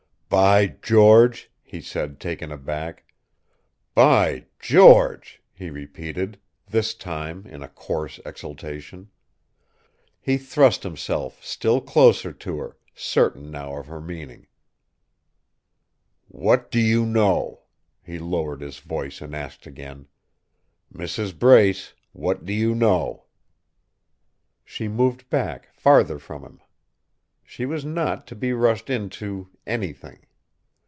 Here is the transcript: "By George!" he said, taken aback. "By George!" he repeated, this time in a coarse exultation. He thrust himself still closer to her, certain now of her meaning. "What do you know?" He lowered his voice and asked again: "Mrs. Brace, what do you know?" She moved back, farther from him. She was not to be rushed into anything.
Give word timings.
"By 0.33 0.77
George!" 0.81 1.51
he 1.61 1.81
said, 1.81 2.21
taken 2.21 2.53
aback. 2.53 3.03
"By 3.93 4.45
George!" 4.61 5.43
he 5.51 5.69
repeated, 5.69 6.39
this 6.67 6.93
time 6.93 7.45
in 7.47 7.61
a 7.61 7.67
coarse 7.67 8.17
exultation. 8.25 9.09
He 10.21 10.37
thrust 10.37 10.83
himself 10.83 11.43
still 11.43 11.81
closer 11.81 12.31
to 12.31 12.59
her, 12.59 12.77
certain 12.95 13.51
now 13.51 13.75
of 13.77 13.87
her 13.87 13.99
meaning. 13.99 14.47
"What 16.29 16.71
do 16.71 16.79
you 16.79 17.05
know?" 17.05 17.63
He 18.01 18.17
lowered 18.17 18.61
his 18.61 18.79
voice 18.79 19.19
and 19.19 19.35
asked 19.35 19.67
again: 19.67 20.07
"Mrs. 20.93 21.37
Brace, 21.37 21.93
what 22.13 22.45
do 22.45 22.53
you 22.53 22.73
know?" 22.73 23.25
She 24.63 24.87
moved 24.87 25.29
back, 25.29 25.73
farther 25.73 26.19
from 26.19 26.43
him. 26.43 26.61
She 27.43 27.65
was 27.65 27.83
not 27.83 28.25
to 28.27 28.35
be 28.35 28.53
rushed 28.53 28.89
into 28.89 29.49
anything. 29.67 30.19